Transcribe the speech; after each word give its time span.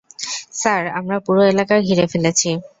Sir, 0.53 0.83
আমরা 0.99 1.17
পুরো 1.25 1.41
এলাকা 1.51 1.75
ঘিরে 1.87 2.05
ফেলেছি। 2.13 2.49